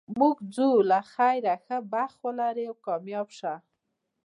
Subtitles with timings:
[0.19, 3.53] موږ ځو له خیره، ښه بخت ولرې، کامیاب شه.